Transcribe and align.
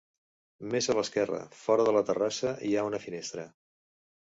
Més 0.71 0.87
a 0.89 0.95
l'esquerra, 0.99 1.41
fora 1.59 1.87
de 1.91 1.95
la 1.99 2.03
terrassa, 2.09 2.57
hi 2.71 2.75
ha 2.83 2.89
una 2.91 3.05
finestra. 3.07 3.49